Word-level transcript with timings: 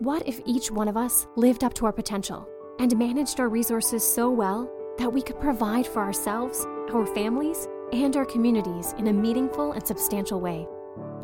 What 0.00 0.28
if 0.28 0.40
each 0.46 0.70
one 0.70 0.86
of 0.86 0.96
us 0.96 1.26
lived 1.34 1.64
up 1.64 1.74
to 1.74 1.86
our 1.86 1.92
potential 1.92 2.48
and 2.78 2.96
managed 2.96 3.40
our 3.40 3.48
resources 3.48 4.04
so 4.04 4.30
well 4.30 4.70
that 4.96 5.12
we 5.12 5.20
could 5.20 5.40
provide 5.40 5.88
for 5.88 6.00
ourselves, 6.00 6.64
our 6.94 7.04
families, 7.04 7.66
and 7.92 8.14
our 8.16 8.24
communities 8.24 8.94
in 8.98 9.08
a 9.08 9.12
meaningful 9.12 9.72
and 9.72 9.84
substantial 9.84 10.40
way? 10.40 10.68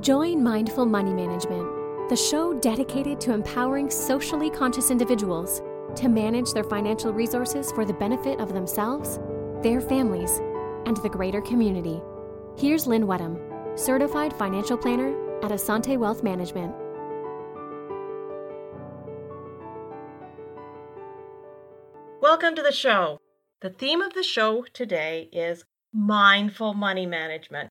Join 0.01 0.43
Mindful 0.43 0.87
Money 0.87 1.15
Management, 1.15 2.09
the 2.09 2.17
show 2.17 2.53
dedicated 2.53 3.21
to 3.21 3.33
empowering 3.33 3.91
socially 3.91 4.51
conscious 4.51 4.91
individuals 4.91 5.63
to 5.95 6.09
manage 6.09 6.51
their 6.53 6.65
financial 6.65 7.13
resources 7.13 7.71
for 7.71 7.85
the 7.85 7.95
benefit 7.95 8.41
of 8.41 8.53
themselves, 8.53 9.21
their 9.63 9.81
families, 9.81 10.41
and 10.85 10.97
the 10.97 11.09
greater 11.09 11.41
community. 11.41 12.03
Here's 12.59 12.89
Lynn 12.89 13.07
Wedham, 13.07 13.39
certified 13.79 14.33
financial 14.33 14.77
planner 14.77 15.15
at 15.45 15.53
Asante 15.53 15.97
Wealth 15.97 16.25
Management. 16.25 16.75
Welcome 22.45 22.57
to 22.57 22.63
the 22.63 22.77
show. 22.77 23.21
The 23.63 23.71
theme 23.71 24.03
of 24.03 24.13
the 24.13 24.23
show 24.23 24.67
today 24.75 25.31
is 25.33 25.65
mindful 25.95 26.75
money 26.75 27.07
management. 27.07 27.71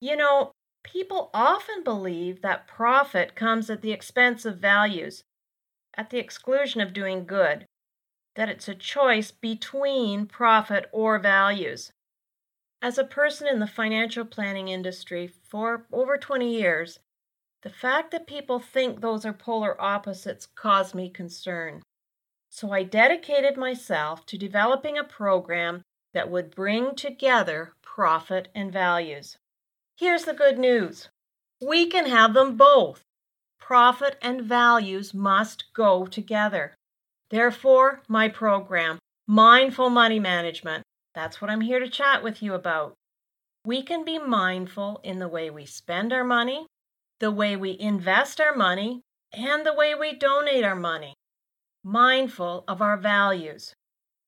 You 0.00 0.14
know, 0.14 0.52
people 0.84 1.28
often 1.34 1.82
believe 1.82 2.40
that 2.40 2.68
profit 2.68 3.34
comes 3.34 3.68
at 3.68 3.82
the 3.82 3.90
expense 3.90 4.44
of 4.44 4.58
values, 4.58 5.24
at 5.96 6.10
the 6.10 6.18
exclusion 6.18 6.80
of 6.80 6.92
doing 6.92 7.26
good, 7.26 7.66
that 8.36 8.48
it's 8.48 8.68
a 8.68 8.76
choice 8.76 9.32
between 9.32 10.26
profit 10.26 10.86
or 10.92 11.18
values. 11.18 11.90
As 12.80 12.96
a 12.96 13.02
person 13.02 13.48
in 13.48 13.58
the 13.58 13.66
financial 13.66 14.24
planning 14.24 14.68
industry 14.68 15.26
for 15.26 15.88
over 15.92 16.16
20 16.16 16.48
years, 16.48 17.00
the 17.62 17.70
fact 17.70 18.12
that 18.12 18.28
people 18.28 18.60
think 18.60 19.00
those 19.00 19.26
are 19.26 19.32
polar 19.32 19.74
opposites 19.82 20.46
caused 20.46 20.94
me 20.94 21.10
concern. 21.10 21.82
So 22.50 22.72
I 22.72 22.82
dedicated 22.82 23.56
myself 23.56 24.26
to 24.26 24.36
developing 24.36 24.98
a 24.98 25.04
program 25.04 25.82
that 26.12 26.28
would 26.28 26.54
bring 26.54 26.96
together 26.96 27.74
profit 27.80 28.48
and 28.54 28.72
values. 28.72 29.38
Here's 29.96 30.24
the 30.24 30.34
good 30.34 30.58
news 30.58 31.08
we 31.62 31.86
can 31.86 32.06
have 32.06 32.34
them 32.34 32.56
both. 32.56 33.04
Profit 33.60 34.16
and 34.20 34.42
values 34.42 35.14
must 35.14 35.72
go 35.74 36.06
together. 36.06 36.74
Therefore, 37.28 38.02
my 38.08 38.28
program, 38.28 38.98
Mindful 39.28 39.90
Money 39.90 40.18
Management, 40.18 40.82
that's 41.14 41.40
what 41.40 41.50
I'm 41.50 41.60
here 41.60 41.78
to 41.78 41.88
chat 41.88 42.22
with 42.22 42.42
you 42.42 42.54
about. 42.54 42.94
We 43.64 43.82
can 43.82 44.04
be 44.04 44.18
mindful 44.18 45.00
in 45.04 45.18
the 45.18 45.28
way 45.28 45.50
we 45.50 45.66
spend 45.66 46.12
our 46.12 46.24
money, 46.24 46.66
the 47.20 47.30
way 47.30 47.54
we 47.54 47.78
invest 47.78 48.40
our 48.40 48.56
money, 48.56 49.02
and 49.32 49.64
the 49.64 49.74
way 49.74 49.94
we 49.94 50.14
donate 50.14 50.64
our 50.64 50.74
money. 50.74 51.14
Mindful 51.82 52.64
of 52.68 52.82
our 52.82 52.98
values. 52.98 53.74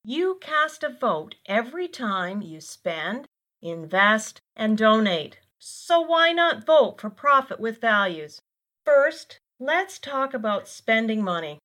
You 0.03 0.39
cast 0.41 0.83
a 0.83 0.89
vote 0.89 1.35
every 1.45 1.87
time 1.87 2.41
you 2.41 2.59
spend, 2.59 3.27
invest, 3.61 4.41
and 4.55 4.75
donate. 4.75 5.39
So 5.59 6.01
why 6.01 6.31
not 6.31 6.65
vote 6.65 6.99
for 6.99 7.11
profit 7.11 7.59
with 7.59 7.79
values? 7.79 8.41
First, 8.85 9.37
let's 9.59 9.99
talk 9.99 10.33
about 10.33 10.67
spending 10.67 11.23
money. 11.23 11.59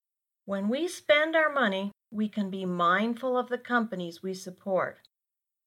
When 0.45 0.69
we 0.69 0.89
spend 0.89 1.35
our 1.35 1.51
money, 1.51 1.91
we 2.11 2.29
can 2.29 2.51
be 2.51 2.67
mindful 2.67 3.39
of 3.39 3.49
the 3.49 3.59
companies 3.59 4.23
we 4.23 4.35
support. 4.35 4.99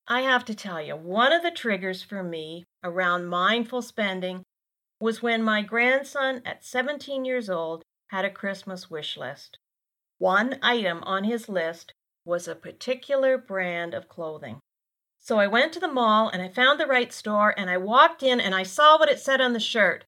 I 0.08 0.22
have 0.22 0.46
to 0.46 0.56
tell 0.56 0.82
you, 0.82 0.96
one 0.96 1.34
of 1.34 1.42
the 1.42 1.52
triggers 1.52 2.04
for 2.04 2.22
me 2.22 2.64
around 2.84 3.26
mindful 3.26 3.82
spending 3.82 4.44
was 5.00 5.24
when 5.24 5.42
my 5.42 5.64
grandson 5.64 6.44
at 6.46 6.64
17 6.64 7.26
years 7.26 7.50
old 7.50 7.84
had 8.10 8.24
a 8.24 8.30
Christmas 8.30 8.90
wish 8.90 9.18
list. 9.18 9.58
One 10.22 10.60
item 10.62 11.02
on 11.02 11.24
his 11.24 11.50
list 11.50 11.96
was 12.26 12.48
a 12.48 12.54
particular 12.54 13.40
brand 13.40 13.96
of 13.96 14.08
clothing. 14.08 14.60
So 15.18 15.40
I 15.40 15.48
went 15.48 15.74
to 15.74 15.80
the 15.80 15.88
mall 15.88 16.30
and 16.30 16.44
I 16.44 16.48
found 16.48 16.80
the 16.80 16.86
right 16.86 17.12
store 17.12 17.56
and 17.58 17.72
I 17.72 17.78
walked 17.78 18.22
in 18.22 18.40
and 18.40 18.54
I 18.54 18.62
saw 18.62 19.00
what 19.00 19.10
it 19.10 19.20
said 19.20 19.42
on 19.42 19.54
the 19.54 19.60
shirt 19.60 20.06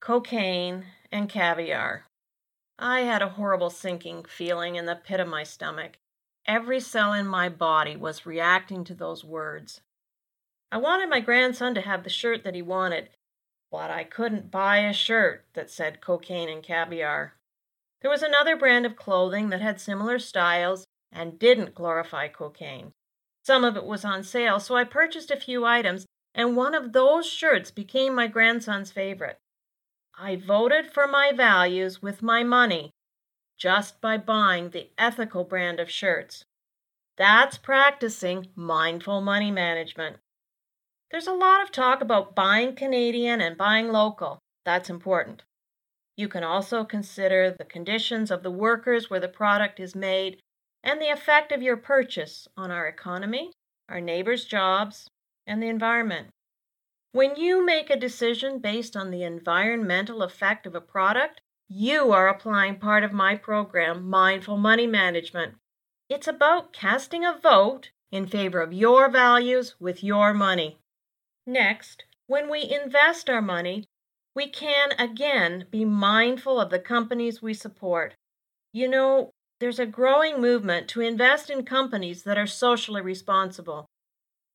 cocaine 0.00 0.86
and 1.12 1.28
caviar. 1.28 2.06
I 2.78 3.00
had 3.00 3.20
a 3.20 3.28
horrible 3.28 3.68
sinking 3.68 4.24
feeling 4.24 4.76
in 4.76 4.86
the 4.86 4.96
pit 4.96 5.20
of 5.20 5.28
my 5.28 5.42
stomach. 5.42 5.98
Every 6.46 6.80
cell 6.80 7.12
in 7.12 7.26
my 7.26 7.50
body 7.50 7.96
was 7.96 8.24
reacting 8.24 8.82
to 8.84 8.94
those 8.94 9.24
words. 9.24 9.82
I 10.72 10.78
wanted 10.78 11.10
my 11.10 11.20
grandson 11.20 11.74
to 11.74 11.82
have 11.82 12.02
the 12.02 12.08
shirt 12.08 12.44
that 12.44 12.54
he 12.54 12.62
wanted, 12.62 13.10
but 13.70 13.90
I 13.90 14.04
couldn't 14.04 14.50
buy 14.50 14.78
a 14.78 14.94
shirt 14.94 15.44
that 15.52 15.70
said 15.70 16.00
cocaine 16.00 16.48
and 16.48 16.62
caviar. 16.62 17.34
There 18.00 18.10
was 18.10 18.22
another 18.22 18.56
brand 18.56 18.86
of 18.86 18.96
clothing 18.96 19.48
that 19.48 19.60
had 19.60 19.80
similar 19.80 20.18
styles 20.18 20.86
and 21.10 21.38
didn't 21.38 21.74
glorify 21.74 22.28
cocaine. 22.28 22.92
Some 23.44 23.64
of 23.64 23.76
it 23.76 23.84
was 23.84 24.04
on 24.04 24.22
sale, 24.22 24.60
so 24.60 24.76
I 24.76 24.84
purchased 24.84 25.30
a 25.30 25.36
few 25.36 25.64
items, 25.64 26.06
and 26.34 26.56
one 26.56 26.74
of 26.74 26.92
those 26.92 27.26
shirts 27.26 27.70
became 27.70 28.14
my 28.14 28.26
grandson's 28.26 28.92
favorite. 28.92 29.38
I 30.16 30.36
voted 30.36 30.92
for 30.92 31.06
my 31.06 31.32
values 31.32 32.02
with 32.02 32.22
my 32.22 32.42
money 32.42 32.90
just 33.56 34.00
by 34.00 34.16
buying 34.16 34.70
the 34.70 34.90
ethical 34.96 35.44
brand 35.44 35.80
of 35.80 35.90
shirts. 35.90 36.44
That's 37.16 37.58
practicing 37.58 38.48
mindful 38.54 39.20
money 39.20 39.50
management. 39.50 40.18
There's 41.10 41.26
a 41.26 41.32
lot 41.32 41.62
of 41.62 41.72
talk 41.72 42.00
about 42.00 42.36
buying 42.36 42.76
Canadian 42.76 43.40
and 43.40 43.56
buying 43.56 43.88
local. 43.88 44.38
That's 44.64 44.90
important. 44.90 45.42
You 46.18 46.26
can 46.26 46.42
also 46.42 46.84
consider 46.84 47.54
the 47.56 47.64
conditions 47.64 48.32
of 48.32 48.42
the 48.42 48.50
workers 48.50 49.08
where 49.08 49.20
the 49.20 49.28
product 49.28 49.78
is 49.78 49.94
made 49.94 50.40
and 50.82 51.00
the 51.00 51.10
effect 51.10 51.52
of 51.52 51.62
your 51.62 51.76
purchase 51.76 52.48
on 52.56 52.72
our 52.72 52.88
economy, 52.88 53.52
our 53.88 54.00
neighbors' 54.00 54.44
jobs, 54.44 55.08
and 55.46 55.62
the 55.62 55.68
environment. 55.68 56.30
When 57.12 57.36
you 57.36 57.64
make 57.64 57.88
a 57.88 57.96
decision 57.96 58.58
based 58.58 58.96
on 58.96 59.12
the 59.12 59.22
environmental 59.22 60.24
effect 60.24 60.66
of 60.66 60.74
a 60.74 60.80
product, 60.80 61.40
you 61.68 62.10
are 62.10 62.26
applying 62.26 62.80
part 62.80 63.04
of 63.04 63.12
my 63.12 63.36
program, 63.36 64.10
Mindful 64.10 64.56
Money 64.56 64.88
Management. 64.88 65.54
It's 66.08 66.26
about 66.26 66.72
casting 66.72 67.24
a 67.24 67.38
vote 67.40 67.92
in 68.10 68.26
favor 68.26 68.60
of 68.60 68.72
your 68.72 69.08
values 69.08 69.76
with 69.78 70.02
your 70.02 70.34
money. 70.34 70.78
Next, 71.46 72.06
when 72.26 72.50
we 72.50 72.68
invest 72.68 73.30
our 73.30 73.40
money, 73.40 73.84
we 74.38 74.46
can 74.46 74.92
again 75.00 75.66
be 75.68 75.84
mindful 75.84 76.60
of 76.60 76.70
the 76.70 76.78
companies 76.78 77.42
we 77.42 77.52
support. 77.52 78.14
You 78.72 78.86
know, 78.86 79.32
there's 79.58 79.80
a 79.80 79.94
growing 80.00 80.40
movement 80.40 80.86
to 80.90 81.00
invest 81.00 81.50
in 81.50 81.64
companies 81.64 82.22
that 82.22 82.38
are 82.38 82.46
socially 82.46 83.00
responsible. 83.00 83.86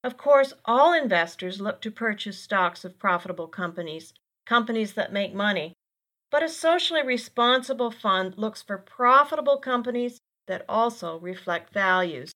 Of 0.02 0.16
course, 0.16 0.54
all 0.64 0.94
investors 0.94 1.60
look 1.60 1.82
to 1.82 1.92
purchase 1.92 2.40
stocks 2.40 2.86
of 2.86 2.98
profitable 2.98 3.50
companies, 3.50 4.14
companies 4.46 4.94
that 4.94 5.12
make 5.12 5.34
money. 5.34 5.74
But 6.32 6.44
a 6.44 6.48
socially 6.48 7.04
responsible 7.04 7.92
fund 7.92 8.38
looks 8.38 8.62
for 8.62 8.78
profitable 8.78 9.58
companies 9.58 10.18
that 10.48 10.64
also 10.70 11.20
reflect 11.20 11.74
values 11.74 12.32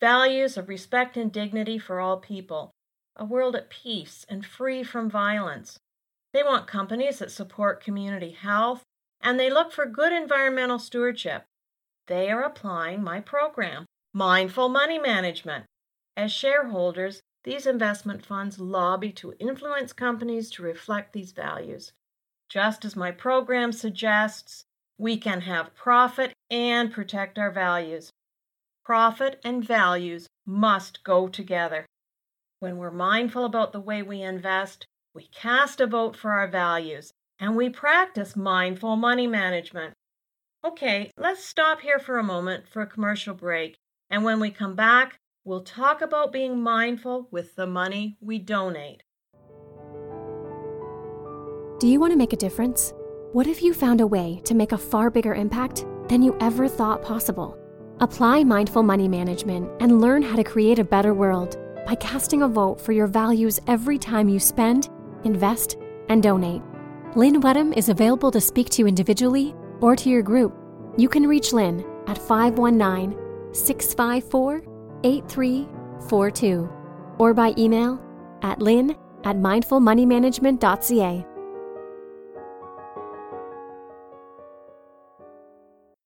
values 0.00 0.56
of 0.56 0.70
respect 0.70 1.18
and 1.18 1.30
dignity 1.30 1.78
for 1.78 2.00
all 2.00 2.16
people, 2.16 2.70
a 3.14 3.26
world 3.26 3.54
at 3.54 3.68
peace 3.68 4.24
and 4.30 4.46
free 4.46 4.82
from 4.82 5.10
violence. 5.10 5.78
They 6.32 6.42
want 6.42 6.66
companies 6.66 7.18
that 7.18 7.30
support 7.30 7.82
community 7.82 8.30
health, 8.30 8.82
and 9.20 9.38
they 9.38 9.50
look 9.50 9.72
for 9.72 9.86
good 9.86 10.12
environmental 10.12 10.78
stewardship. 10.78 11.44
They 12.06 12.30
are 12.30 12.42
applying 12.42 13.02
my 13.02 13.20
program, 13.20 13.86
Mindful 14.12 14.68
Money 14.68 14.98
Management. 14.98 15.64
As 16.16 16.32
shareholders, 16.32 17.20
these 17.44 17.66
investment 17.66 18.24
funds 18.24 18.58
lobby 18.58 19.12
to 19.12 19.34
influence 19.38 19.92
companies 19.92 20.50
to 20.50 20.62
reflect 20.62 21.12
these 21.12 21.32
values. 21.32 21.92
Just 22.48 22.84
as 22.84 22.96
my 22.96 23.10
program 23.10 23.72
suggests, 23.72 24.64
we 24.98 25.16
can 25.16 25.42
have 25.42 25.74
profit 25.74 26.32
and 26.50 26.92
protect 26.92 27.38
our 27.38 27.50
values. 27.50 28.10
Profit 28.84 29.40
and 29.44 29.64
values 29.64 30.26
must 30.46 31.04
go 31.04 31.28
together. 31.28 31.86
When 32.60 32.78
we're 32.78 32.90
mindful 32.90 33.44
about 33.44 33.72
the 33.72 33.80
way 33.80 34.02
we 34.02 34.22
invest, 34.22 34.86
we 35.18 35.26
cast 35.34 35.80
a 35.80 35.86
vote 35.88 36.14
for 36.14 36.30
our 36.30 36.46
values 36.46 37.12
and 37.40 37.56
we 37.56 37.68
practice 37.68 38.36
mindful 38.36 38.94
money 38.94 39.26
management. 39.26 39.92
Okay, 40.64 41.10
let's 41.16 41.44
stop 41.44 41.80
here 41.80 41.98
for 41.98 42.18
a 42.18 42.22
moment 42.22 42.68
for 42.68 42.82
a 42.82 42.86
commercial 42.86 43.34
break. 43.34 43.76
And 44.10 44.22
when 44.22 44.38
we 44.38 44.52
come 44.52 44.76
back, 44.76 45.18
we'll 45.44 45.64
talk 45.64 46.02
about 46.02 46.32
being 46.32 46.62
mindful 46.62 47.26
with 47.32 47.56
the 47.56 47.66
money 47.66 48.16
we 48.20 48.38
donate. 48.38 49.02
Do 51.80 51.88
you 51.88 51.98
want 51.98 52.12
to 52.12 52.16
make 52.16 52.32
a 52.32 52.36
difference? 52.36 52.92
What 53.32 53.48
if 53.48 53.60
you 53.60 53.74
found 53.74 54.00
a 54.00 54.06
way 54.06 54.40
to 54.44 54.54
make 54.54 54.70
a 54.70 54.78
far 54.78 55.10
bigger 55.10 55.34
impact 55.34 55.84
than 56.06 56.22
you 56.22 56.36
ever 56.40 56.68
thought 56.68 57.02
possible? 57.02 57.58
Apply 57.98 58.44
mindful 58.44 58.84
money 58.84 59.08
management 59.08 59.68
and 59.80 60.00
learn 60.00 60.22
how 60.22 60.36
to 60.36 60.44
create 60.44 60.78
a 60.78 60.84
better 60.84 61.12
world 61.12 61.56
by 61.88 61.96
casting 61.96 62.42
a 62.42 62.48
vote 62.48 62.80
for 62.80 62.92
your 62.92 63.08
values 63.08 63.58
every 63.66 63.98
time 63.98 64.28
you 64.28 64.38
spend, 64.38 64.88
invest, 65.24 65.76
and 66.08 66.22
donate. 66.22 66.62
Lynn 67.14 67.40
Wedham 67.40 67.76
is 67.76 67.88
available 67.88 68.30
to 68.30 68.40
speak 68.40 68.70
to 68.70 68.82
you 68.82 68.86
individually 68.86 69.54
or 69.80 69.94
to 69.96 70.08
your 70.08 70.22
group, 70.22 70.54
you 70.96 71.08
can 71.08 71.26
reach 71.26 71.52
Lynn 71.52 71.84
at 72.06 72.18
519 72.18 73.16
654 73.52 74.62
8342 75.04 76.70
or 77.18 77.34
by 77.34 77.54
email 77.56 78.00
at 78.42 78.60
lynn 78.60 78.96
at 79.24 79.36
mindfulmoneymanagement.ca. 79.36 81.26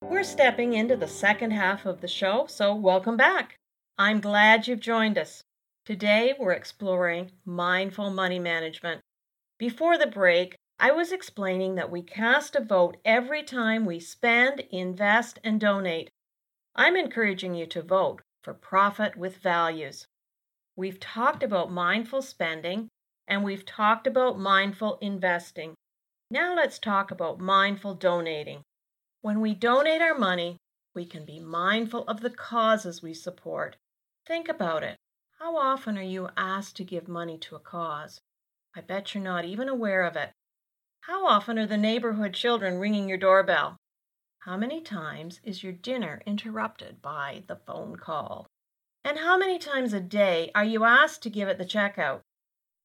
We're 0.03 0.25
stepping 0.25 0.75
into 0.75 0.97
the 0.97 1.09
second 1.09 1.51
half 1.53 1.87
of 1.87 2.01
the 2.01 2.09
show, 2.09 2.47
so 2.49 2.75
welcome 2.75 3.17
back. 3.17 3.57
I'm 3.99 4.21
glad 4.21 4.67
you've 4.67 4.81
joined 4.81 5.19
us. 5.19 5.43
Today 5.85 6.35
we're 6.39 6.53
exploring 6.53 7.33
mindful 7.45 8.11
money 8.11 8.39
management. 8.39 9.02
Before 9.63 9.97
the 9.97 10.09
break, 10.09 10.57
I 10.81 10.91
was 10.91 11.13
explaining 11.13 11.77
that 11.77 11.89
we 11.89 12.03
cast 12.03 12.57
a 12.57 12.61
vote 12.61 12.97
every 13.05 13.45
time 13.45 13.85
we 13.85 14.01
spend, 14.01 14.59
invest, 14.73 15.39
and 15.45 15.61
donate. 15.61 16.11
I'm 16.75 16.97
encouraging 16.97 17.55
you 17.55 17.67
to 17.67 17.81
vote 17.81 18.23
for 18.43 18.55
profit 18.55 19.15
with 19.15 19.37
values. 19.37 20.09
We've 20.75 20.99
talked 20.99 21.45
about 21.45 21.71
mindful 21.71 22.23
spending 22.23 22.89
and 23.29 23.45
we've 23.45 23.65
talked 23.65 24.09
about 24.09 24.37
mindful 24.37 24.99
investing. 25.01 25.75
Now 26.29 26.57
let's 26.57 26.81
talk 26.81 27.13
about 27.13 27.39
mindful 27.39 27.95
donating. 27.95 28.63
When 29.21 29.41
we 29.41 29.55
donate 29.55 30.03
our 30.03 30.19
money, 30.19 30.57
we 30.93 31.07
can 31.07 31.25
be 31.25 31.39
mindful 31.39 32.03
of 32.09 32.21
the 32.21 32.31
causes 32.31 33.01
we 33.01 33.15
support. 33.15 33.77
Think 34.27 34.49
about 34.49 34.83
it. 34.83 34.97
How 35.39 35.57
often 35.57 35.97
are 35.97 36.03
you 36.03 36.31
asked 36.37 36.75
to 36.79 36.85
give 36.85 37.07
money 37.07 37.39
to 37.39 37.55
a 37.55 37.61
cause? 37.61 38.21
I 38.75 38.81
bet 38.81 39.15
you're 39.15 39.23
not 39.23 39.45
even 39.45 39.69
aware 39.69 40.03
of 40.03 40.17
it. 40.17 40.31
How 41.03 41.27
often 41.27 41.59
are 41.59 41.67
the 41.67 41.77
neighborhood 41.77 42.33
children 42.33 42.79
ringing 42.79 43.09
your 43.09 43.19
doorbell? 43.19 43.77
How 44.41 44.57
many 44.57 44.81
times 44.81 45.41
is 45.45 45.63
your 45.63 45.73
dinner 45.73 46.23
interrupted 46.25 47.03
by 47.03 47.45
the 47.49 47.57
phone 47.57 47.97
call? 47.97 48.47
And 49.05 49.19
how 49.19 49.37
many 49.37 49.59
times 49.59 49.93
a 49.93 50.01
day 50.01 50.51
are 50.55 50.65
you 50.65 50.85
asked 50.85 51.23
to 51.23 51.31
give 51.31 51.49
at 51.49 51.59
the 51.59 51.65
checkout? 51.65 52.21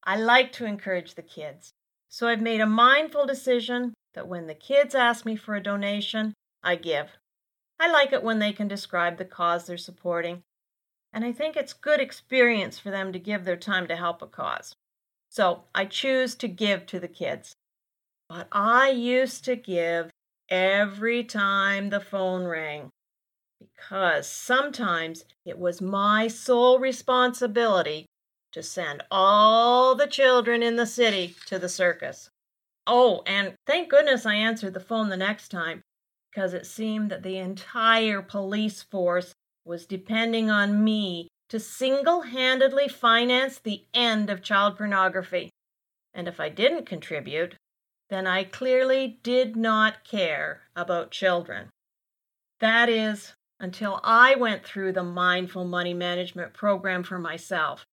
I 0.03 0.17
like 0.17 0.51
to 0.53 0.65
encourage 0.65 1.15
the 1.15 1.21
kids, 1.21 1.73
so 2.09 2.27
I've 2.27 2.41
made 2.41 2.59
a 2.59 2.65
mindful 2.65 3.25
decision 3.25 3.93
that 4.13 4.27
when 4.27 4.47
the 4.47 4.55
kids 4.55 4.93
ask 4.93 5.25
me 5.25 5.35
for 5.35 5.55
a 5.55 5.63
donation, 5.63 6.33
I 6.63 6.75
give. 6.75 7.17
I 7.79 7.89
like 7.89 8.11
it 8.11 8.23
when 8.23 8.39
they 8.39 8.51
can 8.51 8.67
describe 8.67 9.17
the 9.17 9.25
cause 9.25 9.67
they're 9.67 9.77
supporting, 9.77 10.43
and 11.13 11.23
I 11.23 11.31
think 11.31 11.55
it's 11.55 11.73
good 11.73 11.99
experience 11.99 12.77
for 12.77 12.91
them 12.91 13.13
to 13.13 13.19
give 13.19 13.45
their 13.45 13.57
time 13.57 13.87
to 13.87 13.95
help 13.95 14.21
a 14.21 14.27
cause. 14.27 14.75
So 15.37 15.65
I 15.75 15.85
choose 15.85 16.33
to 16.37 16.47
give 16.47 16.87
to 16.87 16.99
the 16.99 17.07
kids. 17.07 17.53
But 18.27 18.47
I 18.51 18.89
used 18.89 19.45
to 19.45 19.55
give 19.55 20.09
every 20.49 21.23
time 21.23 21.91
the 21.91 21.99
phone 21.99 22.45
rang 22.45 22.89
because 23.59 24.27
sometimes 24.27 25.25
it 25.45 25.59
was 25.59 25.79
my 25.79 26.27
sole 26.27 26.79
responsibility 26.79 28.07
to 28.53 28.63
send 28.63 29.03
all 29.11 29.93
the 29.93 30.07
children 30.07 30.63
in 30.63 30.75
the 30.75 30.87
city 30.87 31.35
to 31.45 31.59
the 31.59 31.69
circus. 31.69 32.31
Oh, 32.87 33.21
and 33.27 33.53
thank 33.67 33.91
goodness 33.91 34.25
I 34.25 34.33
answered 34.33 34.73
the 34.73 34.79
phone 34.79 35.09
the 35.09 35.17
next 35.17 35.49
time 35.49 35.83
because 36.31 36.55
it 36.55 36.65
seemed 36.65 37.11
that 37.11 37.21
the 37.21 37.37
entire 37.37 38.23
police 38.23 38.81
force 38.81 39.35
was 39.65 39.85
depending 39.85 40.49
on 40.49 40.83
me 40.83 41.27
to 41.49 41.59
single 41.59 42.21
handedly 42.21 42.87
finance 42.87 43.59
the 43.59 43.85
end 43.93 44.29
of 44.29 44.41
child 44.41 44.77
pornography. 44.77 45.49
And 46.13 46.27
if 46.27 46.39
I 46.39 46.49
didn't 46.49 46.85
contribute, 46.85 47.55
then 48.09 48.27
I 48.27 48.43
clearly 48.43 49.19
did 49.23 49.55
not 49.55 50.03
care 50.03 50.61
about 50.75 51.11
children. 51.11 51.69
That 52.59 52.89
is, 52.89 53.33
until 53.59 53.99
I 54.03 54.35
went 54.35 54.63
through 54.63 54.93
the 54.93 55.03
mindful 55.03 55.65
money 55.65 55.93
management 55.93 56.53
program 56.53 57.03
for 57.03 57.19
myself. 57.19 57.85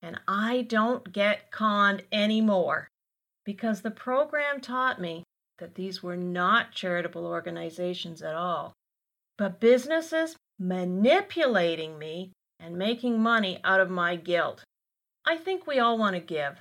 And 0.00 0.18
I 0.26 0.62
don't 0.62 1.12
get 1.12 1.50
conned 1.50 2.02
anymore 2.10 2.88
because 3.44 3.82
the 3.82 3.90
program 3.90 4.60
taught 4.60 5.00
me 5.00 5.24
that 5.58 5.74
these 5.74 6.02
were 6.02 6.16
not 6.16 6.72
charitable 6.72 7.24
organizations 7.24 8.20
at 8.22 8.34
all, 8.34 8.72
but 9.38 9.60
businesses 9.60 10.36
manipulating 10.58 11.98
me 11.98 12.32
and 12.62 12.78
making 12.78 13.20
money 13.20 13.58
out 13.64 13.80
of 13.80 13.90
my 13.90 14.14
guilt. 14.14 14.62
I 15.26 15.36
think 15.36 15.66
we 15.66 15.78
all 15.78 15.98
want 15.98 16.14
to 16.14 16.20
give, 16.20 16.60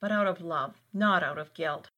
but 0.00 0.10
out 0.10 0.26
of 0.26 0.40
love, 0.40 0.74
not 0.92 1.22
out 1.22 1.38
of 1.38 1.54
guilt. 1.54 1.88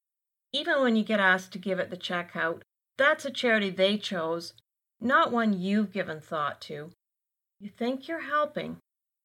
Even 0.52 0.82
when 0.82 0.96
you 0.96 1.04
get 1.04 1.20
asked 1.20 1.52
to 1.52 1.58
give 1.58 1.78
at 1.78 1.90
the 1.90 1.96
checkout, 1.96 2.62
that's 2.98 3.24
a 3.24 3.30
charity 3.30 3.70
they 3.70 3.96
chose, 3.96 4.54
not 5.00 5.32
one 5.32 5.58
you've 5.58 5.92
given 5.92 6.20
thought 6.20 6.60
to. 6.62 6.90
You 7.60 7.70
think 7.70 8.08
you're 8.08 8.20
helping, 8.20 8.78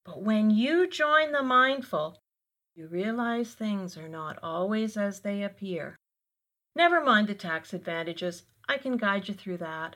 but 0.05 0.21
when 0.21 0.51
you 0.51 0.87
join 0.87 1.31
the 1.31 1.43
mindful, 1.43 2.17
you 2.75 2.87
realize 2.87 3.53
things 3.53 3.97
are 3.97 4.07
not 4.07 4.39
always 4.41 4.95
as 4.95 5.19
they 5.19 5.43
appear. 5.43 5.97
Never 6.75 7.03
mind 7.03 7.27
the 7.27 7.33
tax 7.33 7.73
advantages, 7.73 8.43
I 8.67 8.77
can 8.77 8.97
guide 8.97 9.27
you 9.27 9.33
through 9.33 9.57
that. 9.57 9.95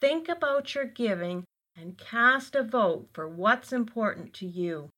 Think 0.00 0.28
about 0.28 0.74
your 0.74 0.84
giving 0.84 1.44
and 1.80 1.96
cast 1.96 2.54
a 2.54 2.62
vote 2.62 3.08
for 3.12 3.28
what's 3.28 3.72
important 3.72 4.34
to 4.34 4.46
you. 4.46 4.90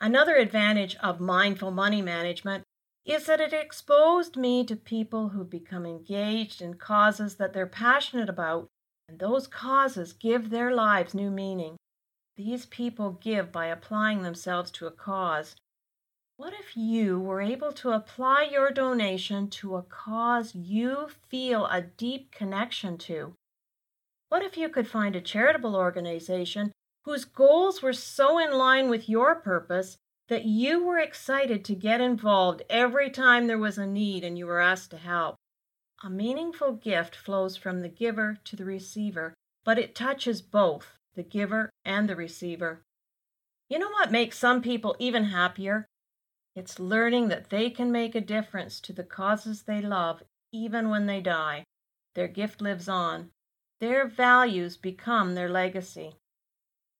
Another 0.00 0.36
advantage 0.36 0.96
of 0.96 1.20
mindful 1.20 1.70
money 1.70 2.02
management 2.02 2.64
is 3.04 3.26
that 3.26 3.40
it 3.40 3.52
exposed 3.52 4.36
me 4.36 4.64
to 4.64 4.74
people 4.74 5.28
who 5.28 5.44
become 5.44 5.86
engaged 5.86 6.60
in 6.60 6.74
causes 6.74 7.36
that 7.36 7.52
they're 7.52 7.66
passionate 7.66 8.28
about, 8.28 8.66
and 9.08 9.18
those 9.20 9.46
causes 9.46 10.12
give 10.12 10.50
their 10.50 10.74
lives 10.74 11.14
new 11.14 11.30
meaning. 11.30 11.76
These 12.36 12.66
people 12.66 13.12
give 13.12 13.52
by 13.52 13.66
applying 13.66 14.22
themselves 14.22 14.70
to 14.72 14.86
a 14.86 14.90
cause. 14.90 15.54
What 16.36 16.52
if 16.52 16.76
you 16.76 17.18
were 17.18 17.40
able 17.40 17.72
to 17.74 17.92
apply 17.92 18.48
your 18.52 18.70
donation 18.70 19.48
to 19.50 19.76
a 19.76 19.82
cause 19.82 20.54
you 20.54 21.08
feel 21.28 21.66
a 21.66 21.80
deep 21.80 22.32
connection 22.32 22.98
to? 22.98 23.34
What 24.28 24.42
if 24.42 24.56
you 24.56 24.68
could 24.68 24.88
find 24.88 25.14
a 25.14 25.20
charitable 25.20 25.76
organization 25.76 26.72
whose 27.04 27.24
goals 27.24 27.82
were 27.82 27.92
so 27.92 28.38
in 28.38 28.52
line 28.52 28.88
with 28.88 29.08
your 29.08 29.36
purpose 29.36 29.96
that 30.28 30.44
you 30.44 30.84
were 30.84 30.98
excited 30.98 31.64
to 31.64 31.74
get 31.76 32.00
involved 32.00 32.62
every 32.68 33.10
time 33.10 33.46
there 33.46 33.58
was 33.58 33.78
a 33.78 33.86
need 33.86 34.24
and 34.24 34.36
you 34.36 34.46
were 34.46 34.60
asked 34.60 34.90
to 34.90 34.96
help. 34.96 35.36
A 36.02 36.10
meaningful 36.10 36.72
gift 36.72 37.14
flows 37.14 37.56
from 37.56 37.80
the 37.80 37.88
giver 37.88 38.38
to 38.44 38.56
the 38.56 38.64
receiver, 38.64 39.34
but 39.64 39.78
it 39.78 39.94
touches 39.94 40.42
both 40.42 40.98
the 41.14 41.22
giver 41.22 41.70
and 41.84 42.08
the 42.08 42.16
receiver. 42.16 42.82
You 43.68 43.78
know 43.78 43.90
what 43.90 44.10
makes 44.10 44.38
some 44.38 44.60
people 44.60 44.96
even 44.98 45.24
happier? 45.24 45.86
It's 46.56 46.80
learning 46.80 47.28
that 47.28 47.50
they 47.50 47.70
can 47.70 47.92
make 47.92 48.14
a 48.14 48.20
difference 48.20 48.80
to 48.80 48.92
the 48.92 49.04
causes 49.04 49.62
they 49.62 49.80
love 49.80 50.22
even 50.52 50.88
when 50.88 51.06
they 51.06 51.20
die. 51.20 51.64
Their 52.14 52.28
gift 52.28 52.60
lives 52.60 52.88
on. 52.88 53.30
Their 53.80 54.06
values 54.06 54.76
become 54.76 55.34
their 55.34 55.50
legacy. 55.50 56.16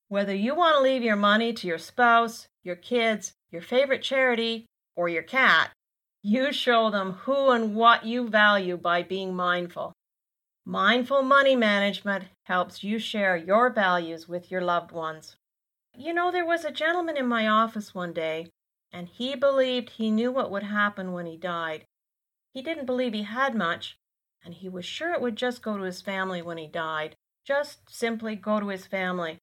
Whether 0.08 0.34
you 0.34 0.54
want 0.54 0.76
to 0.76 0.82
leave 0.82 1.02
your 1.02 1.16
money 1.16 1.52
to 1.54 1.66
your 1.66 1.78
spouse, 1.78 2.48
your 2.62 2.76
kids, 2.76 3.32
your 3.50 3.62
favorite 3.62 4.02
charity, 4.02 4.66
or 4.94 5.08
your 5.08 5.22
cat, 5.22 5.70
you 6.22 6.52
show 6.52 6.90
them 6.90 7.12
who 7.12 7.50
and 7.50 7.74
what 7.74 8.04
you 8.04 8.28
value 8.28 8.76
by 8.76 9.02
being 9.02 9.34
mindful. 9.34 9.92
Mindful 10.64 11.22
money 11.22 11.56
management 11.56 12.24
helps 12.44 12.82
you 12.82 12.98
share 12.98 13.36
your 13.36 13.70
values 13.70 14.28
with 14.28 14.50
your 14.50 14.60
loved 14.60 14.92
ones. 14.92 15.36
You 15.96 16.12
know, 16.12 16.30
there 16.30 16.44
was 16.44 16.64
a 16.64 16.70
gentleman 16.70 17.16
in 17.16 17.26
my 17.26 17.46
office 17.46 17.94
one 17.94 18.12
day, 18.12 18.48
and 18.92 19.08
he 19.08 19.34
believed 19.34 19.90
he 19.90 20.10
knew 20.10 20.30
what 20.30 20.50
would 20.50 20.64
happen 20.64 21.12
when 21.12 21.26
he 21.26 21.36
died. 21.36 21.84
He 22.52 22.62
didn't 22.62 22.86
believe 22.86 23.12
he 23.12 23.22
had 23.22 23.54
much, 23.54 23.96
and 24.46 24.54
he 24.54 24.68
was 24.68 24.84
sure 24.84 25.12
it 25.12 25.20
would 25.20 25.34
just 25.34 25.60
go 25.60 25.76
to 25.76 25.82
his 25.82 26.00
family 26.00 26.40
when 26.40 26.56
he 26.56 26.68
died. 26.68 27.16
Just 27.44 27.90
simply 27.90 28.36
go 28.36 28.60
to 28.60 28.68
his 28.68 28.86
family. 28.86 29.38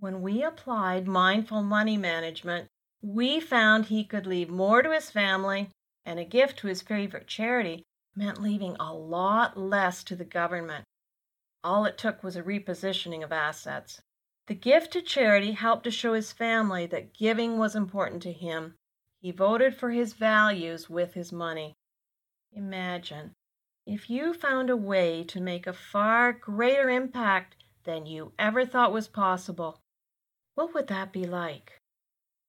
When 0.00 0.22
we 0.22 0.42
applied 0.42 1.06
mindful 1.06 1.62
money 1.62 1.96
management, 1.96 2.66
we 3.00 3.38
found 3.38 3.86
he 3.86 4.04
could 4.04 4.26
leave 4.26 4.50
more 4.50 4.82
to 4.82 4.92
his 4.92 5.08
family, 5.08 5.70
and 6.04 6.18
a 6.18 6.24
gift 6.24 6.58
to 6.58 6.66
his 6.66 6.82
favorite 6.82 7.28
charity 7.28 7.84
meant 8.16 8.42
leaving 8.42 8.76
a 8.80 8.92
lot 8.92 9.56
less 9.56 10.02
to 10.04 10.16
the 10.16 10.24
government. 10.24 10.84
All 11.62 11.84
it 11.84 11.96
took 11.96 12.24
was 12.24 12.34
a 12.34 12.42
repositioning 12.42 13.22
of 13.22 13.30
assets. 13.30 14.02
The 14.48 14.54
gift 14.54 14.92
to 14.94 15.00
charity 15.00 15.52
helped 15.52 15.84
to 15.84 15.90
show 15.92 16.12
his 16.12 16.32
family 16.32 16.86
that 16.86 17.14
giving 17.14 17.56
was 17.56 17.76
important 17.76 18.20
to 18.24 18.32
him. 18.32 18.74
He 19.20 19.30
voted 19.30 19.76
for 19.76 19.90
his 19.90 20.12
values 20.12 20.90
with 20.90 21.14
his 21.14 21.32
money. 21.32 21.74
Imagine 22.52 23.32
if 23.86 24.08
you 24.08 24.32
found 24.32 24.70
a 24.70 24.76
way 24.76 25.22
to 25.24 25.40
make 25.40 25.66
a 25.66 25.72
far 25.72 26.32
greater 26.32 26.88
impact 26.88 27.56
than 27.84 28.06
you 28.06 28.32
ever 28.38 28.64
thought 28.64 28.92
was 28.92 29.08
possible. 29.08 29.78
What 30.54 30.72
would 30.74 30.86
that 30.88 31.12
be 31.12 31.24
like? 31.24 31.80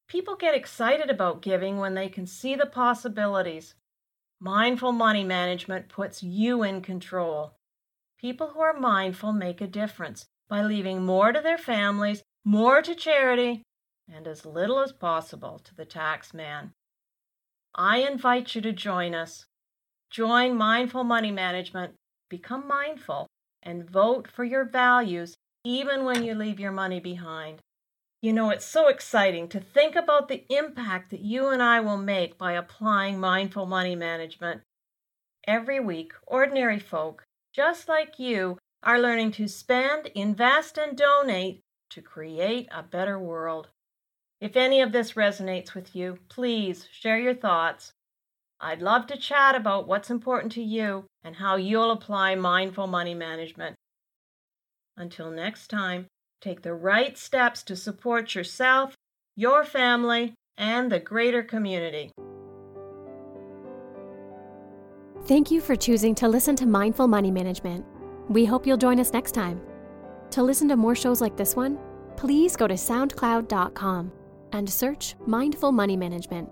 People 0.08 0.36
get 0.36 0.56
excited 0.56 1.10
about 1.10 1.42
giving 1.42 1.78
when 1.78 1.94
they 1.94 2.08
can 2.08 2.26
see 2.26 2.56
the 2.56 2.66
possibilities. 2.66 3.74
Mindful 4.40 4.92
money 4.92 5.24
management 5.24 5.90
puts 5.90 6.24
you 6.24 6.64
in 6.64 6.82
control. 6.82 7.56
people 8.26 8.48
who 8.48 8.60
are 8.60 8.74
mindful 8.80 9.32
make 9.32 9.62
a 9.62 9.68
difference 9.68 10.26
by 10.50 10.64
leaving 10.64 11.06
more 11.06 11.32
to 11.32 11.42
their 11.42 11.60
families, 11.60 12.24
more 12.44 12.82
to 12.82 12.96
charity, 12.96 13.62
and 14.12 14.28
as 14.28 14.46
little 14.48 14.80
as 14.80 14.92
possible 14.92 15.60
to 15.60 15.76
the 15.76 15.86
tax 15.86 16.34
man. 16.34 16.72
I 17.76 17.98
invite 18.00 18.56
you 18.56 18.62
to 18.62 18.72
join 18.72 19.14
us. 19.14 19.46
Join 20.10 20.56
Mindful 20.56 21.04
Money 21.04 21.32
Management, 21.32 21.94
become 22.30 22.68
mindful, 22.68 23.28
and 23.64 23.90
vote 23.90 24.30
for 24.30 24.44
your 24.44 24.64
values 24.64 25.36
even 25.64 26.06
when 26.06 26.24
you 26.24 26.36
leave 26.36 26.60
your 26.60 26.72
money 26.72 27.00
behind. 27.00 27.60
You 28.22 28.34
know, 28.34 28.50
it's 28.50 28.66
so 28.66 28.88
exciting 28.88 29.48
to 29.50 29.60
think 29.60 29.96
about 29.96 30.28
the 30.28 30.46
impact 30.50 31.12
that 31.12 31.22
you 31.22 31.50
and 31.50 31.62
I 31.62 31.80
will 31.80 31.98
make 31.98 32.38
by 32.38 32.54
applying 32.54 33.20
mindful 33.20 33.66
money 33.66 33.96
management. 33.96 34.62
Every 35.48 35.80
week, 35.80 36.14
ordinary 36.26 36.80
folk, 36.80 37.24
just 37.54 37.88
like 37.88 38.18
you, 38.20 38.58
are 38.84 39.00
learning 39.00 39.32
to 39.32 39.48
spend, 39.48 40.08
invest, 40.16 40.78
and 40.78 40.98
donate 40.98 41.62
to 41.90 42.02
create 42.02 42.68
a 42.72 42.84
better 42.84 43.20
world. 43.20 43.70
If 44.40 44.56
any 44.56 44.82
of 44.82 44.92
this 44.92 45.14
resonates 45.14 45.74
with 45.74 45.96
you, 45.96 46.20
please 46.30 46.88
share 46.92 47.20
your 47.20 47.34
thoughts. 47.34 47.94
I'd 48.66 48.82
love 48.82 49.08
to 49.08 49.18
chat 49.18 49.56
about 49.56 49.88
what's 49.88 50.10
important 50.10 50.52
to 50.54 50.64
you 50.64 51.06
and 51.24 51.36
how 51.36 51.56
you'll 51.56 51.92
apply 51.92 52.36
mindful 52.36 52.88
money 52.88 53.14
management. 53.14 53.76
Until 54.98 55.30
next 55.30 55.68
time, 55.68 56.08
Take 56.46 56.62
the 56.62 56.76
right 56.76 57.18
steps 57.18 57.64
to 57.64 57.76
support 57.76 58.36
yourself, 58.36 58.94
your 59.36 59.64
family, 59.64 60.36
and 60.60 60.92
the 60.92 61.00
greater 61.00 61.42
community. 61.42 62.12
Thank 65.26 65.50
you 65.50 65.60
for 65.60 65.76
choosing 65.76 66.14
to 66.16 66.28
listen 66.28 66.56
to 66.58 66.68
Mindful 66.68 67.08
Money 67.08 67.32
Management. 67.32 67.84
We 68.30 68.46
hope 68.46 68.68
you'll 68.68 68.78
join 68.78 69.00
us 69.00 69.12
next 69.12 69.32
time. 69.32 69.60
To 70.30 70.44
listen 70.44 70.68
to 70.70 70.76
more 70.76 70.94
shows 70.94 71.20
like 71.20 71.36
this 71.36 71.56
one, 71.56 71.80
please 72.16 72.56
go 72.56 72.68
to 72.68 72.76
SoundCloud.com 72.76 74.12
and 74.52 74.70
search 74.70 75.16
Mindful 75.26 75.72
Money 75.72 75.98
Management. 75.98 76.48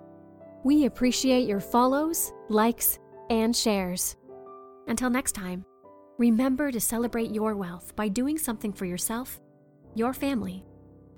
We 0.63 0.85
appreciate 0.85 1.47
your 1.47 1.59
follows, 1.59 2.31
likes, 2.49 2.99
and 3.29 3.55
shares. 3.55 4.15
Until 4.87 5.09
next 5.09 5.33
time, 5.33 5.65
remember 6.17 6.71
to 6.71 6.79
celebrate 6.79 7.31
your 7.31 7.55
wealth 7.55 7.95
by 7.95 8.07
doing 8.07 8.37
something 8.37 8.73
for 8.73 8.85
yourself 8.85 9.39
your 9.95 10.13
family, 10.13 10.65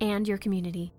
and 0.00 0.28
your 0.28 0.38
community. 0.38 0.92